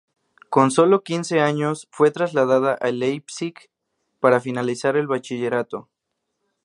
Con 0.49 0.71
solo 0.71 1.03
quince 1.03 1.41
años 1.41 1.87
se 1.95 2.09
traslada 2.09 2.73
a 2.73 2.89
Leipzig 2.91 3.53
para 4.19 4.39
finalizar 4.39 4.97
el 4.97 5.05
bachillerato. 5.05 5.89